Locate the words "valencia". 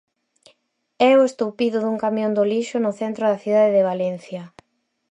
3.91-4.43